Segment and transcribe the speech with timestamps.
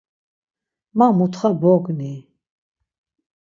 [0.97, 2.13] Ma mutxa bogni….